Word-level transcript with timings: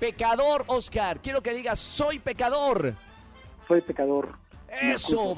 Pecador, 0.00 0.64
Oscar. 0.66 1.20
Quiero 1.20 1.42
que 1.42 1.54
digas, 1.54 1.78
soy 1.78 2.18
pecador. 2.18 2.94
Soy 3.68 3.80
pecador. 3.80 4.36
Eso. 4.68 5.36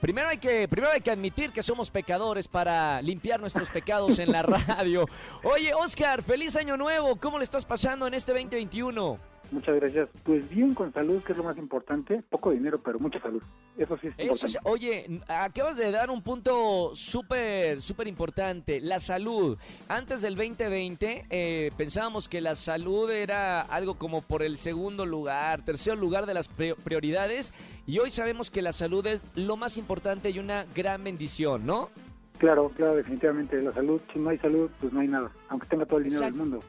primero 0.00 0.28
hay 0.28 0.38
que 0.38 0.66
primero 0.66 0.92
hay 0.92 1.00
que 1.00 1.10
admitir 1.10 1.52
que 1.52 1.62
somos 1.62 1.90
pecadores 1.90 2.48
para 2.48 3.00
limpiar 3.02 3.38
nuestros 3.38 3.70
pecados 3.70 4.18
en 4.18 4.32
la 4.32 4.42
radio. 4.42 5.06
Oye, 5.44 5.72
Oscar, 5.74 6.22
feliz 6.22 6.56
año 6.56 6.76
nuevo. 6.76 7.14
¿Cómo 7.16 7.38
le 7.38 7.44
estás 7.44 7.64
pasando 7.64 8.06
en 8.06 8.14
este 8.14 8.32
2021? 8.32 9.31
Muchas 9.52 9.76
gracias. 9.76 10.08
Pues 10.24 10.48
bien, 10.48 10.72
con 10.74 10.92
salud, 10.94 11.22
que 11.22 11.32
es 11.32 11.38
lo 11.38 11.44
más 11.44 11.58
importante. 11.58 12.22
Poco 12.30 12.50
dinero, 12.50 12.80
pero 12.82 12.98
mucha 12.98 13.20
salud. 13.20 13.42
Eso 13.76 13.96
sí 13.98 14.08
es 14.08 14.14
Eso 14.16 14.46
es- 14.46 14.58
oye, 14.64 15.20
acabas 15.28 15.76
de 15.76 15.90
dar 15.92 16.10
un 16.10 16.22
punto 16.22 16.90
súper, 16.94 17.80
súper 17.82 18.08
importante, 18.08 18.80
la 18.80 18.98
salud. 18.98 19.58
Antes 19.88 20.22
del 20.22 20.34
2020 20.36 21.26
eh, 21.30 21.70
pensábamos 21.76 22.28
que 22.28 22.40
la 22.40 22.54
salud 22.54 23.10
era 23.10 23.60
algo 23.60 23.98
como 23.98 24.22
por 24.22 24.42
el 24.42 24.56
segundo 24.56 25.04
lugar, 25.04 25.62
tercer 25.64 25.98
lugar 25.98 26.24
de 26.24 26.34
las 26.34 26.48
pri- 26.48 26.74
prioridades 26.82 27.52
y 27.86 27.98
hoy 27.98 28.10
sabemos 28.10 28.50
que 28.50 28.62
la 28.62 28.72
salud 28.72 29.06
es 29.06 29.28
lo 29.34 29.56
más 29.56 29.76
importante 29.76 30.30
y 30.30 30.38
una 30.38 30.64
gran 30.74 31.04
bendición, 31.04 31.66
¿no? 31.66 31.90
Claro, 32.38 32.70
claro, 32.74 32.96
definitivamente. 32.96 33.60
La 33.62 33.72
salud, 33.72 34.00
si 34.12 34.18
no 34.18 34.30
hay 34.30 34.38
salud, 34.38 34.70
pues 34.80 34.92
no 34.92 35.00
hay 35.00 35.08
nada. 35.08 35.30
Aunque 35.48 35.66
tenga 35.68 35.84
todo 35.86 35.98
el 35.98 36.04
dinero 36.04 36.22
Exacto. 36.24 36.38
del 36.42 36.50
mundo. 36.50 36.66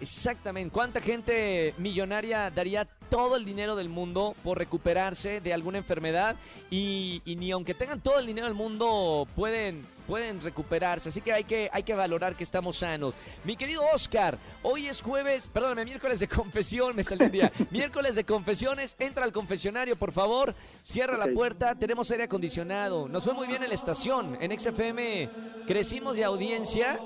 Exactamente. 0.00 0.72
¿Cuánta 0.72 1.00
gente 1.00 1.74
millonaria 1.78 2.50
daría 2.50 2.84
todo 2.84 3.36
el 3.36 3.44
dinero 3.44 3.74
del 3.74 3.88
mundo 3.88 4.34
por 4.44 4.58
recuperarse 4.58 5.40
de 5.40 5.52
alguna 5.52 5.78
enfermedad? 5.78 6.36
Y, 6.70 7.22
y 7.24 7.36
ni 7.36 7.50
aunque 7.50 7.74
tengan 7.74 8.00
todo 8.00 8.18
el 8.18 8.26
dinero 8.26 8.46
del 8.46 8.54
mundo 8.54 9.26
pueden, 9.34 9.84
pueden 10.08 10.40
recuperarse. 10.40 11.10
Así 11.10 11.20
que 11.20 11.32
hay, 11.32 11.44
que 11.44 11.68
hay 11.72 11.82
que 11.82 11.94
valorar 11.94 12.34
que 12.34 12.42
estamos 12.42 12.78
sanos. 12.78 13.14
Mi 13.44 13.56
querido 13.56 13.82
Oscar, 13.92 14.38
hoy 14.62 14.86
es 14.86 15.02
jueves, 15.02 15.48
perdóname, 15.52 15.84
miércoles 15.84 16.18
de 16.18 16.28
confesión, 16.40 16.96
me 16.96 17.04
salió 17.04 17.26
un 17.26 17.32
día. 17.32 17.52
miércoles 17.70 18.14
de 18.14 18.24
confesiones, 18.24 18.96
entra 18.98 19.24
al 19.24 19.32
confesionario, 19.32 19.96
por 19.96 20.12
favor. 20.12 20.54
Cierra 20.82 21.18
la 21.18 21.32
puerta, 21.32 21.74
tenemos 21.74 22.10
aire 22.10 22.24
acondicionado. 22.24 23.08
Nos 23.08 23.24
fue 23.24 23.34
muy 23.34 23.46
bien 23.46 23.62
en 23.62 23.68
la 23.68 23.74
estación. 23.74 24.38
En 24.40 24.58
XFM 24.58 25.30
crecimos 25.66 26.16
de 26.16 26.24
audiencia. 26.24 26.98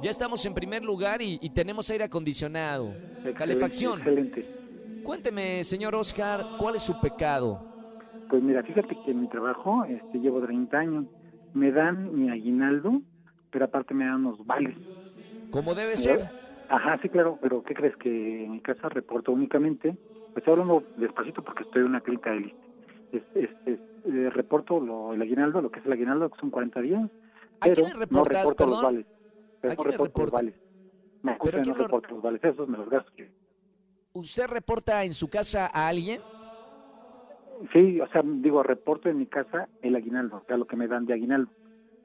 Ya 0.00 0.08
estamos 0.10 0.42
en 0.46 0.54
primer 0.54 0.82
lugar 0.82 1.20
y, 1.20 1.38
y 1.42 1.50
tenemos 1.50 1.90
aire 1.90 2.04
acondicionado, 2.04 2.94
Excelente, 3.18 3.34
calefacción. 3.34 3.98
Excelente. 3.98 4.48
Cuénteme, 5.02 5.62
señor 5.64 5.94
Oscar, 5.94 6.46
¿cuál 6.56 6.76
es 6.76 6.82
su 6.82 6.94
pecado? 6.94 7.58
Pues 8.26 8.42
mira, 8.42 8.62
fíjate 8.62 8.96
que 8.96 9.10
en 9.10 9.20
mi 9.20 9.28
trabajo 9.28 9.84
este, 9.84 10.18
llevo 10.18 10.40
30 10.40 10.78
años. 10.78 11.04
Me 11.52 11.70
dan 11.70 12.14
mi 12.14 12.30
aguinaldo, 12.30 13.02
pero 13.50 13.66
aparte 13.66 13.92
me 13.92 14.06
dan 14.06 14.24
unos 14.24 14.38
vales. 14.46 14.74
¿Cómo 15.50 15.74
debe 15.74 15.96
ser? 15.98 16.32
Ajá, 16.68 16.98
sí, 17.02 17.10
claro, 17.10 17.38
pero 17.42 17.62
¿qué 17.62 17.74
crees? 17.74 17.94
Que 17.96 18.44
en 18.44 18.52
mi 18.52 18.60
casa 18.62 18.88
reporto 18.88 19.32
únicamente, 19.32 19.98
pues 20.32 20.36
estoy 20.42 20.52
hablando 20.52 20.86
despacito 20.96 21.42
porque 21.42 21.64
estoy 21.64 21.82
en 21.82 21.88
una 21.88 22.00
clínica 22.00 22.30
de 22.30 22.40
lista. 22.40 22.66
Es, 23.12 23.22
es- 23.34 23.50
es, 23.66 23.80
eh, 24.04 24.30
reporto 24.30 24.80
lo, 24.80 25.12
el 25.12 25.20
aguinaldo, 25.20 25.60
lo 25.60 25.70
que 25.70 25.80
es 25.80 25.86
el 25.86 25.92
aguinaldo, 25.92 26.30
que 26.30 26.40
son 26.40 26.50
40 26.50 26.80
días, 26.80 27.02
¿A 27.60 27.68
quién 27.68 27.86
le 27.88 27.92
no 27.94 28.00
reportas, 28.00 28.38
reporto 28.38 28.66
los 28.66 28.80
vales. 28.82 29.06
Pero 29.60 29.72
¿A 29.72 29.76
quién 29.76 29.88
los 29.96 30.06
reporta? 30.08 30.36
vales. 30.36 30.54
Me 31.22 31.32
¿Pero 31.32 31.34
acusan 31.34 31.62
quién 31.62 31.76
no 31.76 31.82
lo- 31.88 32.00
los 32.08 32.22
vales, 32.22 32.44
esos 32.44 32.68
me 32.68 32.78
los 32.78 32.88
gasto. 32.88 33.10
¿Usted 34.14 34.46
reporta 34.46 35.04
en 35.04 35.14
su 35.14 35.28
casa 35.28 35.66
a 35.72 35.86
alguien? 35.88 36.20
Sí, 37.72 38.00
o 38.00 38.08
sea, 38.08 38.22
digo, 38.24 38.62
reporto 38.62 39.08
en 39.08 39.18
mi 39.18 39.26
casa 39.26 39.68
el 39.82 39.94
aguinaldo, 39.94 40.38
o 40.38 40.44
sea, 40.46 40.56
lo 40.56 40.66
que 40.66 40.76
me 40.76 40.88
dan 40.88 41.04
de 41.04 41.12
aguinaldo. 41.14 41.50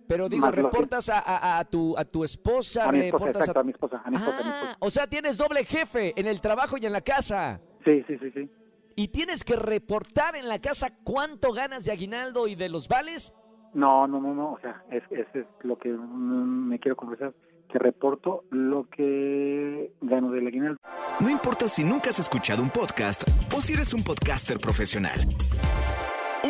Pero 0.08 0.28
digo, 0.30 0.42
Más 0.42 0.52
lo 0.52 0.56
que- 0.56 0.62
reportas 0.64 1.10
a, 1.10 1.20
a- 1.20 1.60
a 1.60 1.66
tu, 1.66 1.98
a 1.98 2.04
tu 2.06 2.24
esposa, 2.24 2.88
A 2.88 2.92
mi 2.92 3.00
esposa, 3.00 3.26
reportas 3.26 3.42
exacto, 3.44 3.60
a 3.60 3.64
mi 3.64 3.72
esposa, 3.72 4.02
a 4.06 4.10
mi 4.12 4.18
esposa, 4.18 4.38
a 4.38 4.44
mi 4.44 4.50
Ah, 4.50 4.54
esposa. 4.62 4.78
o 4.82 4.90
sea, 4.90 5.08
tienes 5.08 5.38
doble 5.38 5.64
jefe 5.66 6.14
en 6.20 6.28
el 6.28 6.42
trabajo 6.42 6.76
y 6.78 6.86
en 6.86 6.92
la 6.94 7.02
casa. 7.02 7.60
Sí, 7.86 8.04
sí, 8.06 8.18
sí, 8.20 8.32
sí. 8.32 8.50
¿Y 8.98 9.08
tienes 9.08 9.44
que 9.44 9.56
reportar 9.56 10.36
en 10.36 10.48
la 10.48 10.60
casa 10.60 10.90
cuánto 11.04 11.52
ganas 11.54 11.86
de 11.86 11.92
aguinaldo 11.94 12.48
y 12.48 12.56
de 12.56 12.70
los 12.70 12.88
vales? 12.88 13.34
No, 13.74 14.08
no, 14.08 14.22
no, 14.22 14.34
no, 14.34 14.54
o 14.54 14.60
sea, 14.60 14.84
es, 14.92 15.04
es, 15.10 15.28
es 15.34 15.46
lo 15.62 15.78
que 15.78 15.90
mm, 15.90 16.68
me 16.70 16.80
quiero 16.80 16.96
confesar, 16.96 17.34
que 17.72 17.80
reporto 17.80 18.44
lo 18.52 18.90
que 18.90 19.92
gano 20.02 20.32
del 20.32 20.48
aguinaldo. 20.48 20.80
No 21.20 21.30
importa 21.30 21.68
si 21.68 21.84
nunca 21.84 22.10
has 22.10 22.20
escuchado 22.20 22.62
un 22.64 22.70
podcast 22.70 23.24
o 23.56 23.62
si 23.62 23.74
eres 23.74 23.94
un 23.94 24.04
podcaster 24.04 24.60
profesional. 24.60 25.20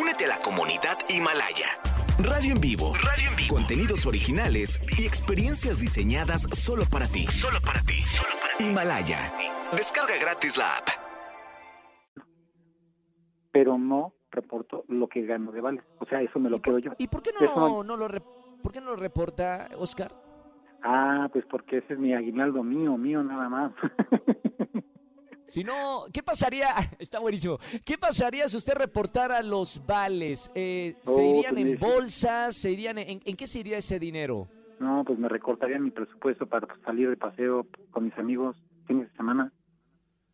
Únete 0.00 0.26
a 0.26 0.28
la 0.28 0.38
comunidad 0.40 0.98
Himalaya. 1.08 1.66
Radio 2.18 2.52
en 2.54 2.60
vivo. 2.60 2.94
Radio 2.94 3.28
en 3.30 3.36
vivo. 3.36 3.54
Contenidos 3.56 4.06
originales 4.06 4.80
y 4.98 5.04
experiencias 5.06 5.78
diseñadas 5.78 6.42
solo 6.52 6.84
para 6.90 7.06
ti. 7.08 7.26
Solo 7.26 7.58
para 7.64 7.80
ti. 7.82 7.96
Himalaya. 8.60 9.32
Descarga 9.76 10.14
gratis 10.20 10.56
la 10.56 10.76
app. 10.76 10.88
pero 13.52 13.78
no 13.78 14.12
reporto 14.30 14.84
lo 14.88 15.08
que 15.08 15.22
gano 15.24 15.50
de 15.50 15.60
vales. 15.62 15.82
O 15.98 16.04
sea, 16.06 16.20
eso 16.20 16.38
me 16.38 16.50
lo 16.50 16.60
quedo 16.60 16.78
yo. 16.78 16.92
¿Y 16.98 17.08
por 17.08 17.22
qué 17.22 17.30
Eso 17.30 17.54
no, 17.56 17.68
no- 17.68 17.84
no 17.84 17.96
lo, 17.96 18.06
re- 18.08 18.22
por 18.62 18.70
qué 18.72 18.80
no 18.80 18.90
lo 18.90 18.96
reporta, 18.96 19.68
Oscar? 19.78 20.14
Ah, 20.88 21.28
pues 21.32 21.44
porque 21.50 21.78
ese 21.78 21.94
es 21.94 21.98
mi 21.98 22.14
aguinaldo 22.14 22.62
mío, 22.62 22.96
mío 22.96 23.22
nada 23.22 23.48
más. 23.48 23.72
Si 25.48 25.62
no, 25.62 26.06
¿qué 26.12 26.24
pasaría? 26.24 26.70
Está 26.98 27.20
buenísimo. 27.20 27.58
¿Qué 27.84 27.96
pasaría 27.96 28.48
si 28.48 28.56
usted 28.56 28.74
reportara 28.74 29.40
los 29.42 29.80
vales? 29.86 30.50
Eh, 30.56 30.96
¿Se 31.02 31.10
Oh, 31.12 31.20
irían 31.36 31.54
pues 31.54 31.66
en 31.66 31.78
bolsas? 31.78 32.56
¿Se 32.56 32.72
irían 32.72 32.98
en, 32.98 33.20
en 33.24 33.36
qué 33.36 33.46
se 33.46 33.60
iría 33.60 33.78
ese 33.78 33.98
dinero? 34.00 34.48
no, 34.80 35.04
pues 35.06 35.18
me 35.20 35.28
recortaría 35.28 35.78
mi 35.78 35.90
presupuesto 35.92 36.46
para 36.48 36.66
salir 36.84 37.08
de 37.10 37.16
paseo 37.16 37.64
con 37.92 38.04
mis 38.04 38.18
amigos 38.18 38.56
fines 38.88 39.08
de 39.08 39.16
semana. 39.16 39.52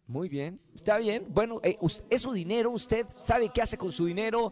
Muy 0.06 0.28
bien, 0.30 0.58
está 0.74 0.96
bien. 0.98 1.26
Bueno, 1.28 1.60
eh, 1.62 1.76
es 2.10 2.22
su 2.22 2.32
dinero, 2.32 2.70
usted 2.70 3.04
sabe 3.10 3.50
qué 3.54 3.60
hace 3.62 3.76
con 3.76 3.92
su 3.92 4.06
dinero. 4.06 4.50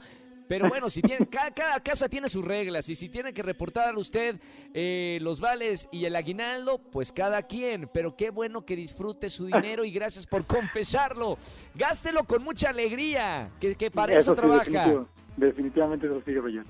Pero 0.51 0.69
bueno, 0.69 0.91
si 0.91 1.01
tiene, 1.01 1.29
cada, 1.29 1.53
cada 1.53 1.79
casa 1.79 2.09
tiene 2.09 2.29
sus 2.29 2.45
reglas 2.45 2.89
y 2.89 2.97
si 2.97 3.09
tiene 3.09 3.33
que 3.33 3.41
reportar 3.41 3.95
a 3.95 3.97
usted 3.97 4.41
eh, 4.75 5.21
los 5.23 5.39
vales 5.39 5.89
y 5.93 6.07
el 6.07 6.17
aguinaldo, 6.17 6.79
pues 6.79 7.13
cada 7.13 7.45
quien. 7.45 7.89
Pero 7.95 8.17
qué 8.17 8.31
bueno 8.31 8.65
que 8.67 8.75
disfrute 8.75 9.29
su 9.29 9.47
dinero 9.47 9.85
y 9.85 9.93
gracias 9.93 10.27
por 10.27 10.45
confesarlo. 10.45 11.39
Gástelo 11.77 12.25
con 12.25 12.43
mucha 12.43 12.71
alegría, 12.71 13.49
que, 13.61 13.77
que 13.77 13.93
para 13.93 14.17
eso, 14.17 14.35
sí, 14.35 14.41
trabaja. 14.41 14.65
definitivo. 14.65 15.09
definitivamente 15.37 16.07
eso 16.07 16.21
sí, 16.25 16.35
Roger. 16.35 16.65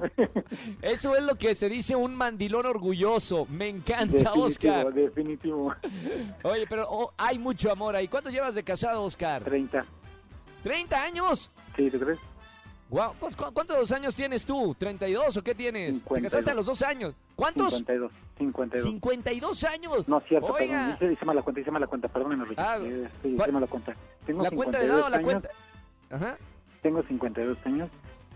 Eso 0.83 1.17
es 1.17 1.23
lo 1.23 1.37
que 1.37 1.55
se 1.55 1.71
dice 1.71 1.97
un 1.97 2.15
mandilón 2.15 2.67
orgulloso. 2.67 3.47
Me 3.47 3.69
encanta, 3.71 4.13
definitivo, 4.13 4.45
Oscar. 4.45 4.93
definitivo. 4.93 5.75
Oye, 6.43 6.67
pero 6.69 6.87
oh, 6.87 7.15
hay 7.17 7.39
mucho 7.39 7.73
amor 7.73 7.97
ahí. 7.97 8.09
¿Cuánto 8.09 8.29
llevas 8.29 8.55
de 8.55 8.63
casado, 8.63 9.03
Oscar? 9.05 9.43
30. 9.43 9.87
¿30 10.65 10.93
años? 10.93 11.51
¿Sí, 11.75 11.91
tú 11.91 11.99
crees? 11.99 12.19
Guau, 12.91 13.15
pues, 13.21 13.37
¿cu- 13.37 13.53
¿Cuántos 13.53 13.93
años 13.93 14.17
tienes 14.17 14.45
tú? 14.45 14.75
¿32 14.79 15.37
o 15.37 15.43
qué 15.43 15.55
tienes? 15.55 15.93
Te 15.93 15.99
52. 16.01 16.33
casaste 16.33 16.51
a 16.51 16.55
los 16.55 16.67
dos 16.67 16.83
años. 16.83 17.15
¿Cuántos? 17.37 17.73
52. 17.75 18.11
52. 18.37 18.83
52 18.91 19.65
años. 19.65 20.09
No, 20.09 20.21
cierto, 20.23 20.49
Oiga. 20.49 20.59
perdón. 20.67 20.95
Hice, 20.97 21.13
hice 21.13 21.25
mala 21.25 21.43
cuenta, 21.43 21.61
hice 21.61 21.71
mala 21.71 21.87
cuenta, 21.87 22.09
perdónenme. 22.09 22.47
Ah, 22.57 22.79
Eh, 22.81 23.09
sí, 23.23 23.35
¿cuál- 23.37 23.49
hice 23.49 23.53
mala 23.53 23.67
cuenta. 23.69 23.95
Tengo 24.27 24.43
La 24.43 24.51
cuenta 24.51 24.79
de 24.79 24.85
52 24.85 24.97
dado, 24.99 25.11
la 25.11 25.17
años, 25.19 25.25
cuenta. 25.31 25.49
Ajá. 26.11 26.39
Tengo 26.83 27.03
52 27.05 27.59
años, 27.67 27.91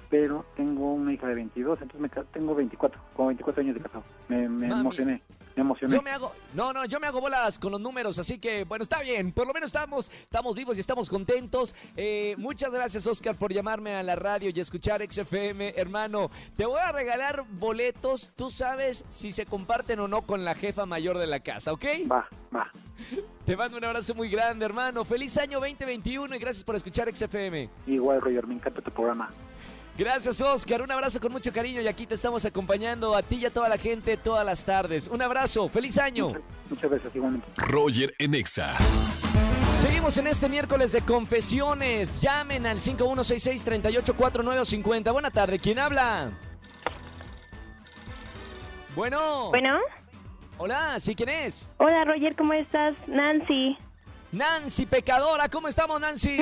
pero 0.08 0.44
tengo 0.56 0.93
una 0.94 1.12
hija 1.12 1.26
de 1.26 1.34
22, 1.34 1.81
entonces 1.82 2.00
me 2.00 2.25
tengo 2.32 2.55
24, 2.55 3.00
como 3.17 3.29
24 3.29 3.61
años 3.62 3.75
de 3.75 3.81
casado. 3.81 4.05
Me, 4.29 4.49
me 4.49 4.69
emocioné, 4.69 5.20
me 5.56 5.62
emocioné. 5.62 5.95
Yo 5.95 6.03
me 6.03 6.11
hago, 6.11 6.33
no, 6.55 6.73
no, 6.73 6.85
yo 6.85 7.01
me 7.01 7.06
hago 7.06 7.21
bolas 7.21 7.59
con 7.59 7.73
los 7.73 7.81
números, 7.81 8.19
así 8.19 8.39
que 8.39 8.65
bueno, 8.65 8.83
está 8.83 9.01
bien, 9.01 9.33
por 9.33 9.47
lo 9.47 9.53
menos 9.53 9.69
estamos, 9.69 10.11
estamos 10.23 10.55
vivos 10.55 10.77
y 10.77 10.81
estamos 10.81 11.09
contentos. 11.09 11.75
Eh, 11.97 12.35
muchas 12.39 12.73
gracias, 12.73 13.06
Oscar, 13.06 13.37
por 13.37 13.53
llamarme 13.53 13.95
a 13.95 14.03
la 14.03 14.17
radio 14.17 14.51
y 14.55 14.61
escuchar 14.61 15.03
XFM, 15.09 15.75
hermano. 15.77 16.31
Te 16.56 16.67
voy 16.67 16.81
a 16.81 16.93
regalar 16.93 17.45
boletos, 17.51 18.33
tú 18.37 18.51
sabes 18.51 19.05
si 19.09 19.33
se 19.33 19.47
comparten 19.47 20.01
o 20.01 20.09
no 20.09 20.23
con 20.23 20.45
la 20.45 20.55
jefa 20.55 20.87
mayor 20.87 21.19
de 21.19 21.27
la 21.27 21.41
casa, 21.41 21.73
¿ok? 21.73 21.85
Va, 22.11 22.29
va. 22.55 22.71
Te 23.45 23.56
mando 23.56 23.77
un 23.77 23.85
abrazo 23.85 24.15
muy 24.15 24.29
grande, 24.29 24.65
hermano. 24.65 25.05
Feliz 25.05 25.37
año 25.37 25.61
2021 25.61 26.35
y 26.35 26.39
gracias 26.39 26.65
por 26.65 26.77
escuchar 26.77 27.15
XFM. 27.15 27.69
Igual, 27.87 28.21
Roger, 28.21 28.47
me 28.47 28.55
encanta 28.55 28.81
tu 28.81 28.91
programa. 28.91 29.31
Gracias, 29.96 30.41
Oscar. 30.41 30.82
Un 30.82 30.91
abrazo 30.91 31.20
con 31.20 31.31
mucho 31.31 31.52
cariño 31.52 31.81
y 31.81 31.87
aquí 31.87 32.05
te 32.06 32.17
estamos 32.17 32.44
acompañando 32.44 33.14
a 33.14 33.23
ti 33.23 33.37
y 33.37 33.44
a 33.46 33.50
toda 33.50 33.69
la 33.69 33.79
gente 33.79 34.17
todas 34.17 34.44
las 34.44 34.64
tardes. 34.64 35.06
Un 35.06 35.23
abrazo. 35.23 35.69
Feliz 35.69 35.96
año. 35.99 36.32
Muchas 36.69 36.91
gracias, 36.91 37.14
igualmente. 37.14 37.46
Roger 37.56 38.12
en 38.19 38.35
Exa. 38.35 38.76
Seguimos 39.81 40.19
en 40.19 40.26
este 40.26 40.49
miércoles 40.49 40.91
de 40.93 41.02
confesiones. 41.02 42.20
Llamen 42.20 42.67
al 42.67 42.81
5166-384950. 42.81 45.12
Buena 45.12 45.31
tarde, 45.31 45.61
¿quién 45.61 45.79
habla? 45.79 46.32
Bueno. 48.96 49.50
Bueno. 49.50 49.79
Hola, 50.56 50.99
¿sí 51.00 51.14
quién 51.14 51.29
es? 51.29 51.70
Hola 51.79 52.05
Roger, 52.05 52.35
¿cómo 52.37 52.52
estás? 52.52 52.94
Nancy. 53.08 53.76
Nancy, 54.38 54.84
pecadora, 54.86 55.48
¿cómo 55.48 55.69
estamos 55.69 56.00
Nancy? 56.00 56.36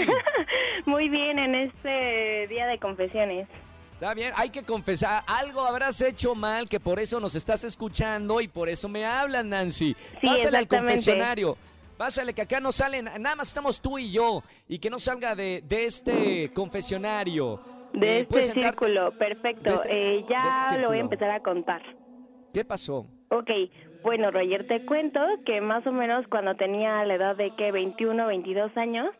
Muy 0.87 1.11
bien 1.11 1.39
en 1.39 1.55
este 1.55 2.47
día 2.49 2.67
de 2.67 2.79
confesiones. 2.79 3.47
Está 3.95 4.15
bien, 4.15 4.33
hay 4.35 4.49
que 4.49 4.63
confesar, 4.65 5.23
algo 5.27 5.61
habrás 5.61 6.01
hecho 6.01 6.35
mal 6.35 6.69
que 6.69 6.81
por 6.81 6.99
eso 6.99 7.21
nos 7.21 7.35
estás 7.35 7.63
escuchando 7.65 8.41
y 8.41 8.49
por 8.49 8.69
eso 8.71 8.89
me 8.89 9.05
hablan 9.05 9.51
Nancy. 9.51 9.95
Sí, 10.21 10.27
Pásale 10.27 10.57
al 10.59 10.67
confesionario. 10.69 11.57
Pásale 11.99 12.33
que 12.35 12.43
acá 12.43 12.59
no 12.61 12.73
salen, 12.73 13.05
nada 13.21 13.37
más 13.37 13.49
estamos 13.49 13.79
tú 13.81 13.99
y 13.99 14.11
yo 14.11 14.43
y 14.67 14.79
que 14.79 14.89
no 14.89 14.99
salga 14.99 15.35
de, 15.37 15.63
de 15.69 15.85
este 15.85 16.51
confesionario. 16.53 17.61
De 17.93 18.21
Eh, 18.21 18.21
este 18.23 18.43
círculo, 18.55 19.13
perfecto. 19.19 19.71
Este- 19.71 20.17
Eh, 20.17 20.25
ya 20.29 20.65
este 20.71 20.79
lo 20.81 20.89
voy 20.89 20.97
a 20.97 21.03
empezar 21.03 21.31
a 21.31 21.41
contar. 21.41 21.83
¿Qué 22.55 22.65
pasó? 22.65 23.07
Ok, 23.31 23.51
bueno 24.03 24.31
Roger, 24.31 24.67
te 24.67 24.85
cuento 24.85 25.21
que 25.45 25.61
más 25.61 25.87
o 25.87 25.93
menos 25.93 26.27
cuando 26.29 26.55
tenía 26.55 27.05
la 27.05 27.15
edad 27.15 27.37
de 27.37 27.55
que 27.57 27.73
21, 27.73 28.27
22 28.27 28.77
años, 28.77 29.11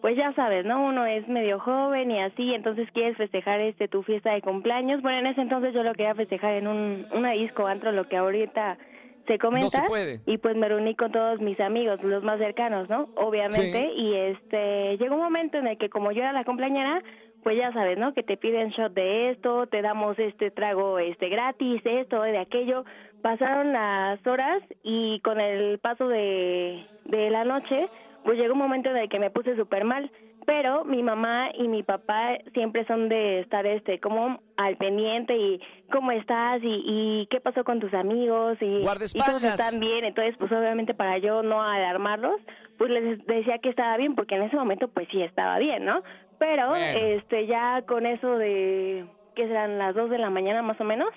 pues 0.00 0.16
ya 0.16 0.32
sabes, 0.34 0.64
¿no? 0.64 0.84
Uno 0.84 1.04
es 1.06 1.26
medio 1.28 1.58
joven 1.58 2.10
y 2.10 2.20
así, 2.20 2.54
entonces 2.54 2.88
quieres 2.92 3.16
festejar 3.16 3.60
este 3.60 3.88
tu 3.88 4.02
fiesta 4.02 4.32
de 4.32 4.42
cumpleaños. 4.42 5.02
Bueno, 5.02 5.18
en 5.18 5.26
ese 5.26 5.40
entonces 5.40 5.74
yo 5.74 5.82
lo 5.82 5.92
quería 5.92 6.14
festejar 6.14 6.54
en 6.54 6.68
un, 6.68 7.06
una 7.12 7.32
disco 7.32 7.66
antro, 7.66 7.92
lo 7.92 8.08
que 8.08 8.16
ahorita 8.16 8.78
se 9.26 9.38
comenta. 9.38 9.86
puede. 9.86 10.20
Y 10.26 10.38
pues 10.38 10.56
me 10.56 10.68
reuní 10.68 10.94
con 10.94 11.12
todos 11.12 11.40
mis 11.40 11.60
amigos, 11.60 12.02
los 12.02 12.24
más 12.24 12.38
cercanos, 12.38 12.88
¿no? 12.88 13.08
Obviamente. 13.16 13.90
Sí. 13.94 14.00
Y 14.00 14.14
este, 14.14 14.96
llegó 14.98 15.14
un 15.14 15.22
momento 15.22 15.58
en 15.58 15.66
el 15.66 15.78
que 15.78 15.90
como 15.90 16.10
yo 16.12 16.22
era 16.22 16.32
la 16.32 16.44
cumpleañera, 16.44 17.02
pues 17.42 17.56
ya 17.56 17.72
sabes, 17.72 17.98
¿no? 17.98 18.14
Que 18.14 18.22
te 18.22 18.36
piden 18.36 18.70
shot 18.70 18.92
de 18.92 19.30
esto, 19.30 19.66
te 19.66 19.82
damos 19.82 20.18
este 20.18 20.50
trago 20.50 20.98
este 20.98 21.28
gratis, 21.28 21.80
esto, 21.84 22.22
de 22.22 22.38
aquello. 22.38 22.84
Pasaron 23.22 23.72
las 23.72 24.24
horas 24.26 24.62
y 24.82 25.20
con 25.20 25.40
el 25.40 25.78
paso 25.78 26.08
de, 26.08 26.86
de 27.04 27.30
la 27.30 27.44
noche, 27.44 27.88
pues 28.24 28.38
llegó 28.38 28.52
un 28.52 28.60
momento 28.60 28.90
en 28.90 28.96
el 28.96 29.08
que 29.08 29.18
me 29.18 29.30
puse 29.30 29.56
súper 29.56 29.84
mal. 29.84 30.10
Pero 30.46 30.84
mi 30.86 31.02
mamá 31.02 31.50
y 31.52 31.68
mi 31.68 31.82
papá 31.82 32.38
siempre 32.54 32.86
son 32.86 33.10
de 33.10 33.40
estar 33.40 33.66
este 33.66 34.00
como 34.00 34.40
al 34.56 34.78
pendiente 34.78 35.36
y 35.36 35.60
cómo 35.92 36.10
estás 36.12 36.62
y, 36.62 36.82
y 36.86 37.26
qué 37.26 37.38
pasó 37.38 37.64
con 37.64 37.80
tus 37.80 37.92
amigos 37.92 38.56
y, 38.62 38.82
y 38.82 39.46
están 39.46 39.78
bien. 39.78 40.06
Entonces, 40.06 40.36
pues 40.38 40.50
obviamente 40.50 40.94
para 40.94 41.18
yo 41.18 41.42
no 41.42 41.62
alarmarlos, 41.62 42.40
pues 42.78 42.90
les 42.90 43.26
decía 43.26 43.58
que 43.58 43.68
estaba 43.70 43.96
bien 43.96 44.14
porque 44.14 44.36
en 44.36 44.42
ese 44.42 44.56
momento 44.56 44.88
pues 44.88 45.08
sí 45.10 45.22
estaba 45.22 45.58
bien, 45.58 45.84
¿no? 45.84 46.02
Pero 46.38 46.68
Bueno. 46.68 46.84
este 46.98 47.46
ya 47.46 47.82
con 47.82 48.06
eso 48.06 48.38
de 48.38 49.04
que 49.34 49.46
serán 49.46 49.78
las 49.78 49.94
dos 49.94 50.08
de 50.10 50.18
la 50.18 50.30
mañana 50.30 50.62
más 50.62 50.80
o 50.80 50.84
menos, 50.84 51.08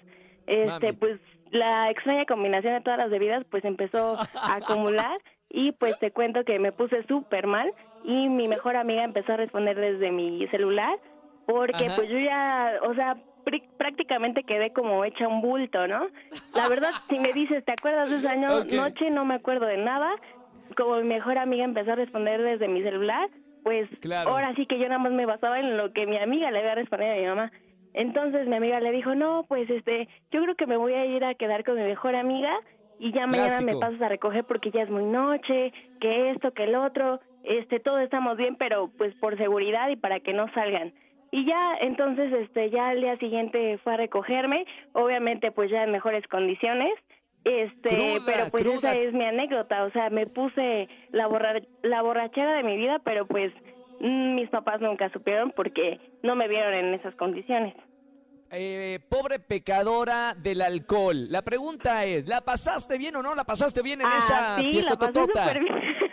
este 0.48 0.88
Mami. 0.88 0.98
pues 0.98 1.20
la 1.52 1.90
extraña 1.92 2.26
combinación 2.26 2.74
de 2.76 2.82
todas 2.82 2.98
las 3.00 3.10
bebidas 3.10 3.44
pues 3.52 3.64
empezó 3.66 4.18
a 4.20 4.56
acumular 4.56 5.18
y 5.50 5.72
pues 5.74 5.98
te 6.00 6.12
cuento 6.12 6.44
que 6.44 6.58
me 6.60 6.72
puse 6.72 7.04
súper 7.08 7.46
mal 7.46 7.72
y 8.04 8.30
mi 8.30 8.48
mejor 8.48 8.76
amiga 8.78 9.04
empezó 9.04 9.34
a 9.34 9.38
responder 9.38 9.78
desde 9.80 10.12
mi 10.12 10.48
celular 10.48 10.98
porque 11.46 11.86
Ajá. 11.86 11.96
pues 11.96 12.10
yo 12.10 12.18
ya, 12.20 12.74
o 12.84 12.94
sea, 12.96 13.16
prí- 13.46 13.68
prácticamente 13.78 14.44
quedé 14.44 14.72
como 14.72 15.04
hecha 15.04 15.28
un 15.28 15.42
bulto, 15.42 15.88
¿no? 15.88 16.08
La 16.54 16.68
verdad, 16.70 16.92
si 17.10 17.20
me 17.20 17.34
dices, 17.34 17.66
¿te 17.66 17.74
acuerdas 17.74 18.10
de 18.10 18.18
ese 18.18 18.28
año? 18.28 18.48
Ok. 18.60 18.72
Noche 18.72 19.10
no 19.10 19.26
me 19.26 19.36
acuerdo 19.36 19.66
de 19.66 19.78
nada. 19.78 20.10
Como 20.76 20.98
mi 20.98 21.04
mejor 21.04 21.38
amiga 21.38 21.64
empezó 21.64 21.94
a 21.94 21.96
responder 21.96 22.42
desde 22.42 22.68
mi 22.68 22.82
celular, 22.82 23.30
pues 23.64 23.90
Claro. 24.00 24.32
ahora 24.32 24.54
sí 24.56 24.66
que 24.66 24.80
yo 24.80 24.88
nada 24.88 25.00
más 25.00 25.12
me 25.12 25.26
basaba 25.26 25.60
en 25.60 25.78
lo 25.78 25.94
que 25.94 26.06
mi 26.06 26.18
amiga 26.18 26.52
le 26.52 26.60
había 26.60 26.76
respondido 26.76 27.12
a 27.14 27.16
mi 27.16 27.26
mamá. 27.26 27.52
Entonces 27.94 28.48
mi 28.48 28.56
amiga 28.56 28.80
le 28.80 28.92
dijo, 28.92 29.16
no, 29.16 29.46
pues 29.48 29.70
este, 29.70 30.08
yo 30.32 30.42
creo 30.44 30.56
que 30.56 30.66
me 30.66 30.78
voy 30.78 30.94
a 30.94 31.06
ir 31.06 31.24
a 31.26 31.36
quedar 31.36 31.64
con 31.64 31.76
mi 31.76 31.84
mejor 31.84 32.16
amiga 32.16 32.54
y 33.00 33.12
ya 33.12 33.28
mañana 33.28 33.62
me 33.62 33.76
pasas 33.76 34.02
a 34.02 34.10
recoger 34.10 34.46
porque 34.46 34.72
ya 34.72 34.84
es 34.84 34.90
muy 34.90 35.04
noche, 35.04 35.74
que 36.00 36.32
esto, 36.32 36.54
que 36.54 36.64
el 36.66 36.76
otro, 36.76 37.20
este, 37.44 37.80
todos 37.80 38.02
estamos 38.02 38.38
bien, 38.38 38.56
pero 38.56 38.90
pues 38.98 39.14
por 39.16 39.38
seguridad 39.38 39.90
y 39.90 39.96
para 39.96 40.20
que 40.20 40.34
no 40.34 40.52
salgan. 40.54 40.94
Y 41.32 41.46
ya, 41.46 41.78
entonces, 41.80 42.32
este, 42.34 42.70
ya 42.70 42.90
al 42.90 43.02
día 43.02 43.18
siguiente 43.18 43.78
fue 43.84 43.94
a 43.94 43.98
recogerme, 43.98 44.66
obviamente 44.92 45.52
pues 45.52 45.72
ya 45.72 45.84
en 45.84 45.92
mejores 45.92 46.28
condiciones, 46.28 46.92
este, 47.44 47.90
Cruda, 47.90 48.24
pero 48.26 48.50
pues 48.52 48.64
cruda. 48.64 48.92
esa 48.92 48.98
es 49.00 49.14
mi 49.14 49.26
anécdota, 49.26 49.84
o 49.86 49.92
sea, 49.92 50.10
me 50.10 50.28
puse 50.28 50.88
la, 51.12 51.28
borra- 51.28 51.66
la 51.84 52.02
borrachera 52.02 52.54
de 52.58 52.64
mi 52.64 52.78
vida, 52.78 53.00
pero 53.04 53.26
pues 53.28 53.52
mis 54.00 54.50
papás 54.50 54.82
nunca 54.82 55.10
supieron 55.12 55.52
porque 55.56 56.00
no 56.24 56.36
me 56.36 56.48
vieron 56.48 56.74
en 56.74 56.94
esas 56.96 57.16
condiciones. 57.16 57.76
Eh, 58.54 59.00
pobre 59.10 59.40
pecadora 59.40 60.34
del 60.36 60.62
alcohol. 60.62 61.32
La 61.32 61.42
pregunta 61.42 62.04
es, 62.06 62.28
¿la 62.28 62.42
pasaste 62.42 62.98
bien 62.98 63.16
o 63.16 63.22
no 63.24 63.34
la 63.34 63.46
pasaste 63.46 63.82
bien 63.82 64.02
en 64.02 64.08
ah, 64.08 64.18
esa 64.18 64.58
sí, 64.58 64.72
fiesta 64.72 64.92
la 64.94 65.00
pasé 65.00 65.14
totota? 65.14 65.44
súper 65.48 65.60
bien. 65.64 65.76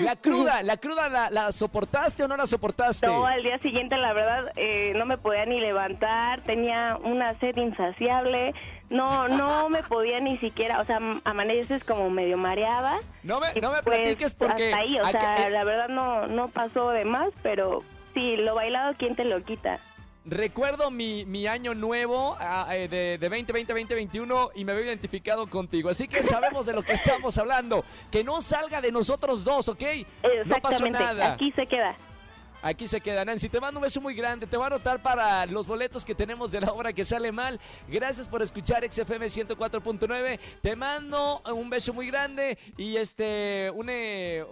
La 0.00 0.16
cruda, 0.16 0.62
la 0.62 0.76
cruda 0.76 1.08
la, 1.08 1.30
la 1.30 1.52
soportaste 1.52 2.24
o 2.24 2.28
no 2.28 2.36
la 2.36 2.46
soportaste? 2.46 3.06
No, 3.06 3.26
al 3.26 3.42
día 3.42 3.58
siguiente 3.58 3.96
la 3.96 4.12
verdad 4.12 4.52
eh, 4.56 4.92
no 4.96 5.06
me 5.06 5.18
podía 5.18 5.44
ni 5.46 5.60
levantar, 5.60 6.40
tenía 6.42 6.98
una 7.02 7.38
sed 7.40 7.56
insaciable, 7.56 8.54
no 8.90 9.28
no 9.28 9.68
me 9.70 9.82
podía 9.82 10.20
ni 10.20 10.38
siquiera, 10.38 10.80
o 10.80 10.84
sea, 10.84 10.98
amaneces 11.24 11.84
como 11.84 12.10
medio 12.10 12.36
mareada. 12.36 12.98
No 13.22 13.40
me, 13.40 13.60
no 13.60 13.72
me 13.72 13.82
pues, 13.82 13.98
platiques 13.98 14.34
porque... 14.34 14.66
Hasta 14.66 14.78
ahí, 14.78 14.98
o 14.98 15.04
sea, 15.06 15.46
eh, 15.46 15.50
la 15.50 15.64
verdad 15.64 15.88
no, 15.88 16.26
no 16.26 16.48
pasó 16.48 16.90
de 16.90 17.04
más, 17.04 17.30
pero 17.42 17.82
sí, 18.14 18.36
lo 18.36 18.54
bailado, 18.54 18.94
¿quién 18.96 19.16
te 19.16 19.24
lo 19.24 19.42
quita? 19.42 19.80
Recuerdo 20.28 20.90
mi, 20.90 21.24
mi 21.24 21.46
año 21.46 21.74
nuevo 21.74 22.36
ah, 22.38 22.66
eh, 22.70 22.88
de, 22.88 23.18
de 23.18 23.30
2020-2021 23.30 24.50
y 24.54 24.64
me 24.64 24.74
veo 24.74 24.84
identificado 24.84 25.46
contigo. 25.46 25.88
Así 25.88 26.06
que 26.06 26.22
sabemos 26.22 26.66
de 26.66 26.74
lo 26.74 26.82
que 26.82 26.92
estamos 26.92 27.38
hablando. 27.38 27.84
Que 28.10 28.22
no 28.22 28.42
salga 28.42 28.80
de 28.80 28.92
nosotros 28.92 29.42
dos, 29.42 29.68
¿ok? 29.68 29.82
No 30.44 30.56
pasó 30.60 30.86
nada. 30.88 31.32
aquí 31.32 31.50
se 31.52 31.66
queda. 31.66 31.96
Aquí 32.60 32.88
se 32.88 33.00
queda 33.00 33.24
Nancy. 33.24 33.48
Te 33.48 33.60
mando 33.60 33.78
un 33.78 33.82
beso 33.84 34.00
muy 34.00 34.14
grande. 34.14 34.46
Te 34.46 34.56
va 34.56 34.64
a 34.64 34.66
anotar 34.66 35.00
para 35.00 35.46
los 35.46 35.66
boletos 35.66 36.04
que 36.04 36.14
tenemos 36.14 36.50
de 36.50 36.60
la 36.60 36.72
obra 36.72 36.92
que 36.92 37.04
sale 37.04 37.30
mal. 37.30 37.60
Gracias 37.88 38.28
por 38.28 38.42
escuchar 38.42 38.82
XFM 38.90 39.26
104.9. 39.26 40.38
Te 40.60 40.74
mando 40.74 41.40
un 41.54 41.70
beso 41.70 41.92
muy 41.92 42.08
grande 42.08 42.58
y 42.76 42.96
este 42.96 43.70
una, 43.74 43.92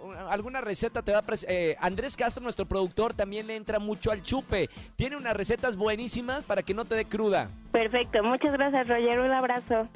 una- 0.03 0.29
alguna 0.31 0.61
receta 0.61 1.01
te 1.01 1.11
va 1.11 1.19
a 1.19 1.23
eh, 1.47 1.75
Andrés 1.79 2.15
Castro, 2.15 2.41
nuestro 2.41 2.65
productor, 2.65 3.13
también 3.13 3.45
le 3.47 3.55
entra 3.55 3.77
mucho 3.79 4.11
al 4.11 4.21
chupe. 4.23 4.69
Tiene 4.95 5.17
unas 5.17 5.35
recetas 5.35 5.75
buenísimas 5.75 6.43
para 6.45 6.63
que 6.63 6.73
no 6.73 6.85
te 6.85 6.95
dé 6.95 7.05
cruda. 7.05 7.49
Perfecto, 7.71 8.23
muchas 8.23 8.53
gracias 8.53 8.87
Roger, 8.87 9.19
un 9.19 9.31
abrazo. 9.31 9.87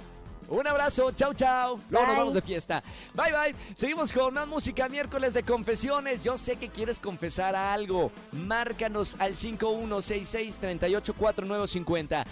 Un 0.52 0.68
abrazo, 0.68 1.12
chau 1.12 1.34
chau. 1.34 1.80
Luego 1.90 2.08
nos 2.08 2.18
vamos 2.18 2.34
de 2.34 2.42
fiesta. 2.42 2.84
Bye 3.14 3.32
bye. 3.32 3.56
Seguimos 3.74 4.12
con 4.12 4.34
más 4.34 4.46
música 4.48 4.90
miércoles 4.90 5.34
de 5.34 5.44
confesiones. 5.44 6.22
Yo 6.24 6.38
sé 6.38 6.58
que 6.58 6.68
quieres 6.68 7.00
confesar 7.00 7.56
algo. 7.56 8.12
Márcanos 8.34 9.16
al 9.20 9.36
5166-384950. 9.36 12.26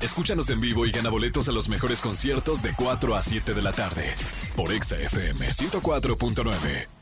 Escúchanos 0.00 0.50
en 0.50 0.60
vivo 0.60 0.84
y 0.84 0.90
gana 0.90 1.10
boletos 1.10 1.48
a 1.48 1.52
los 1.52 1.68
mejores 1.68 2.00
conciertos 2.00 2.60
de 2.60 2.74
4 2.74 3.14
a 3.14 3.22
7 3.22 3.54
de 3.54 3.62
la 3.62 3.72
tarde 3.72 4.16
por 4.56 4.72
Exa 4.72 4.98
FM 4.98 5.46
104.9. 5.46 7.01